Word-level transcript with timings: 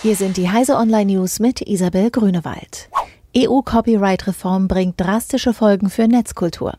Hier 0.00 0.14
sind 0.14 0.36
die 0.36 0.48
Heise 0.48 0.76
Online 0.76 1.12
News 1.12 1.40
mit 1.40 1.60
Isabel 1.60 2.12
Grünewald. 2.12 2.88
EU-Copyright-Reform 3.36 4.68
bringt 4.68 5.00
drastische 5.00 5.52
Folgen 5.52 5.90
für 5.90 6.06
Netzkultur. 6.06 6.74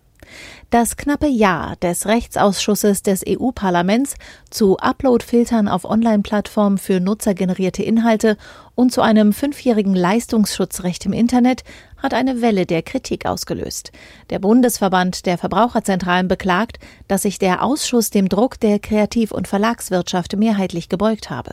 Das 0.70 0.96
knappe 0.96 1.28
Ja 1.28 1.74
des 1.82 2.06
Rechtsausschusses 2.06 3.04
des 3.04 3.26
EU-Parlaments 3.28 4.16
zu 4.50 4.78
Upload-Filtern 4.78 5.68
auf 5.68 5.84
Online-Plattformen 5.84 6.78
für 6.78 7.02
nutzergenerierte 7.02 7.84
Inhalte 7.84 8.38
und 8.74 8.94
zu 8.94 9.02
einem 9.02 9.34
fünfjährigen 9.34 9.96
Leistungsschutzrecht 9.96 11.06
im 11.06 11.12
Internet 11.12 11.66
hat 12.00 12.14
eine 12.14 12.42
Welle 12.42 12.66
der 12.66 12.82
Kritik 12.82 13.26
ausgelöst. 13.26 13.92
Der 14.30 14.40
Bundesverband 14.40 15.26
der 15.26 15.38
Verbraucherzentralen 15.38 16.28
beklagt, 16.28 16.80
dass 17.08 17.22
sich 17.22 17.40
der 17.40 17.64
Ausschuss 17.64 18.10
dem 18.10 18.30
Druck 18.30 18.60
der 18.60 18.80
Kreativ- 18.80 19.32
und 19.32 19.48
Verlagswirtschaft 19.48 20.36
mehrheitlich 20.36 20.90
gebeugt 20.90 21.30
habe. 21.30 21.52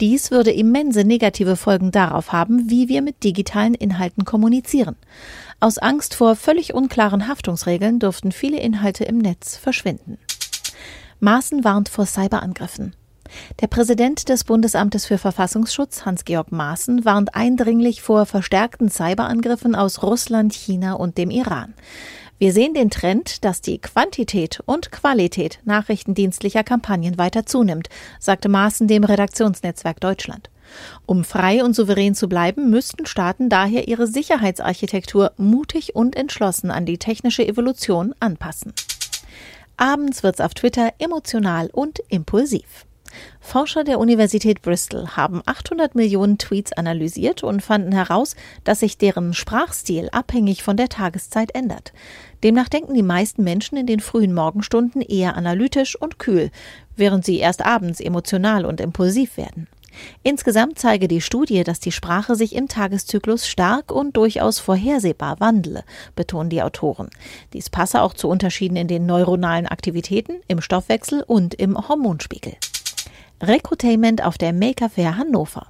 Dies 0.00 0.30
würde 0.30 0.50
immense 0.50 1.04
negative 1.04 1.56
Folgen 1.56 1.90
darauf 1.90 2.32
haben, 2.32 2.68
wie 2.68 2.88
wir 2.88 3.00
mit 3.00 3.24
digitalen 3.24 3.74
Inhalten 3.74 4.24
kommunizieren. 4.24 4.96
Aus 5.58 5.78
Angst 5.78 6.14
vor 6.14 6.36
völlig 6.36 6.74
unklaren 6.74 7.28
Haftungsregeln 7.28 7.98
dürften 7.98 8.30
viele 8.30 8.60
Inhalte 8.60 9.04
im 9.04 9.18
Netz 9.18 9.56
verschwinden. 9.56 10.18
Maaßen 11.20 11.64
warnt 11.64 11.88
vor 11.88 12.04
Cyberangriffen. 12.04 12.94
Der 13.60 13.66
Präsident 13.66 14.28
des 14.28 14.44
Bundesamtes 14.44 15.06
für 15.06 15.18
Verfassungsschutz, 15.18 16.04
Hans-Georg 16.04 16.52
Maaßen, 16.52 17.04
warnt 17.04 17.34
eindringlich 17.34 18.02
vor 18.02 18.26
verstärkten 18.26 18.90
Cyberangriffen 18.90 19.74
aus 19.74 20.02
Russland, 20.02 20.54
China 20.54 20.94
und 20.94 21.18
dem 21.18 21.30
Iran. 21.30 21.74
Wir 22.38 22.52
sehen 22.52 22.74
den 22.74 22.90
Trend, 22.90 23.44
dass 23.46 23.62
die 23.62 23.78
Quantität 23.78 24.60
und 24.66 24.92
Qualität 24.92 25.60
nachrichtendienstlicher 25.64 26.64
Kampagnen 26.64 27.16
weiter 27.16 27.46
zunimmt, 27.46 27.88
sagte 28.20 28.50
Maaßen 28.50 28.88
dem 28.88 29.04
Redaktionsnetzwerk 29.04 30.00
Deutschland. 30.00 30.50
Um 31.06 31.24
frei 31.24 31.64
und 31.64 31.74
souverän 31.74 32.14
zu 32.14 32.28
bleiben, 32.28 32.68
müssten 32.68 33.06
Staaten 33.06 33.48
daher 33.48 33.88
ihre 33.88 34.06
Sicherheitsarchitektur 34.06 35.32
mutig 35.38 35.94
und 35.94 36.14
entschlossen 36.14 36.70
an 36.70 36.84
die 36.84 36.98
technische 36.98 37.46
Evolution 37.46 38.14
anpassen. 38.20 38.74
Abends 39.78 40.22
wird's 40.22 40.40
auf 40.40 40.52
Twitter 40.52 40.92
emotional 40.98 41.70
und 41.72 42.00
impulsiv. 42.08 42.84
Forscher 43.40 43.84
der 43.84 43.98
Universität 43.98 44.62
Bristol 44.62 45.08
haben 45.16 45.42
800 45.46 45.94
Millionen 45.94 46.38
Tweets 46.38 46.72
analysiert 46.72 47.42
und 47.42 47.62
fanden 47.62 47.92
heraus, 47.92 48.36
dass 48.64 48.80
sich 48.80 48.98
deren 48.98 49.34
Sprachstil 49.34 50.08
abhängig 50.12 50.62
von 50.62 50.76
der 50.76 50.88
Tageszeit 50.88 51.54
ändert. 51.54 51.92
Demnach 52.42 52.68
denken 52.68 52.94
die 52.94 53.02
meisten 53.02 53.44
Menschen 53.44 53.76
in 53.76 53.86
den 53.86 54.00
frühen 54.00 54.34
Morgenstunden 54.34 55.02
eher 55.02 55.36
analytisch 55.36 55.96
und 55.96 56.18
kühl, 56.18 56.50
während 56.96 57.24
sie 57.24 57.38
erst 57.38 57.64
abends 57.64 58.00
emotional 58.00 58.64
und 58.64 58.80
impulsiv 58.80 59.36
werden. 59.36 59.68
Insgesamt 60.22 60.78
zeige 60.78 61.08
die 61.08 61.20
Studie, 61.20 61.64
dass 61.64 61.80
die 61.80 61.92
Sprache 61.92 62.34
sich 62.34 62.54
im 62.54 62.68
Tageszyklus 62.68 63.46
stark 63.46 63.92
und 63.92 64.16
durchaus 64.16 64.58
vorhersehbar 64.58 65.40
wandle, 65.40 65.84
betonen 66.14 66.50
die 66.50 66.62
Autoren. 66.62 67.08
Dies 67.52 67.70
passe 67.70 68.02
auch 68.02 68.14
zu 68.14 68.28
Unterschieden 68.28 68.76
in 68.76 68.88
den 68.88 69.06
neuronalen 69.06 69.66
Aktivitäten, 69.66 70.40
im 70.48 70.60
Stoffwechsel 70.60 71.22
und 71.26 71.54
im 71.54 71.88
Hormonspiegel. 71.88 72.56
Recruitainment 73.42 74.24
auf 74.24 74.38
der 74.38 74.54
Maker 74.54 74.88
Fair 74.88 75.18
Hannover. 75.18 75.66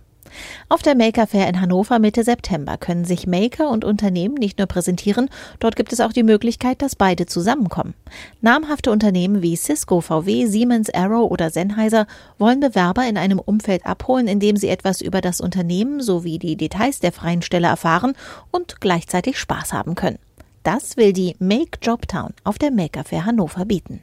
Auf 0.69 0.83
der 0.83 0.95
Maker 0.95 1.27
Fair 1.27 1.49
in 1.49 1.61
Hannover 1.61 1.99
Mitte 1.99 2.23
September 2.23 2.77
können 2.77 3.05
sich 3.05 3.27
Maker 3.27 3.71
und 3.71 3.85
Unternehmen 3.85 4.35
nicht 4.35 4.59
nur 4.59 4.69
präsentieren, 4.69 5.29
dort 5.59 5.75
gibt 5.75 5.93
es 5.93 6.01
auch 6.01 6.13
die 6.13 6.23
Möglichkeit, 6.23 6.81
dass 6.81 6.95
beide 6.95 7.27
zusammenkommen. 7.27 7.95
Namhafte 8.41 8.93
Unternehmen 8.93 9.43
wie 9.43 9.57
Cisco, 9.57 10.01
VW, 10.01 10.47
Siemens, 10.47 10.95
Arrow 10.95 11.29
oder 11.29 11.51
Sennheiser 11.51 12.07
wollen 12.39 12.61
Bewerber 12.61 13.05
in 13.09 13.19
einem 13.19 13.41
Umfeld 13.41 13.85
abholen, 13.85 14.29
in 14.29 14.39
dem 14.39 14.57
sie 14.57 14.69
etwas 14.69 15.01
über 15.01 15.21
das 15.21 15.41
Unternehmen 15.41 16.01
sowie 16.01 16.39
die 16.39 16.57
Details 16.57 17.01
der 17.01 17.13
freien 17.13 17.43
Stelle 17.43 17.67
erfahren 17.67 18.15
und 18.53 18.81
gleichzeitig 18.81 19.39
Spaß 19.39 19.73
haben 19.73 19.97
können. 19.97 20.19
Das 20.63 20.97
will 20.97 21.13
die 21.13 21.35
Make 21.41 21.79
Job 21.83 22.07
Town 22.07 22.33
auf 22.45 22.59
der 22.59 22.71
Maker 22.71 23.03
Fair 23.03 23.25
Hannover 23.25 23.65
bieten. 23.65 24.03